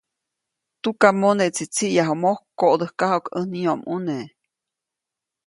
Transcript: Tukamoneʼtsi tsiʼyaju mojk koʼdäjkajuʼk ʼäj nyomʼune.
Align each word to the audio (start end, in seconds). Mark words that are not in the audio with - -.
Tukamoneʼtsi 0.81 1.63
tsiʼyaju 1.73 2.13
mojk 2.21 2.41
koʼdäjkajuʼk 2.59 3.25
ʼäj 3.33 3.45
nyomʼune. 3.51 4.15